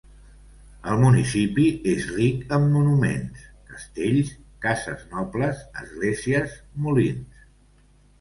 [0.91, 4.31] El municipi és ric en monuments: castells,
[4.65, 7.45] cases nobles, esglésies, molins.